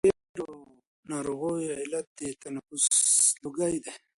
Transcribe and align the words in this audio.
ډېرو 0.07 0.45
ناروغیو 1.11 1.77
علت 1.81 2.07
د 2.17 2.19
تنفس 2.41 2.85
لوګی 3.43 3.75
دی. 3.83 3.93